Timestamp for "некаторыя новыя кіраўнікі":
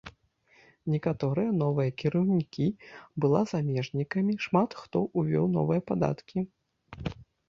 0.93-2.65